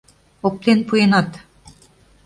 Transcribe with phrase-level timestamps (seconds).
[0.47, 1.29] —Оптен пуэнат...